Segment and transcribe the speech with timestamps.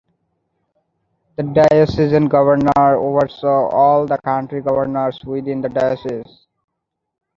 [1.35, 6.47] The diocesan governor oversaw all the county governors within the diocese.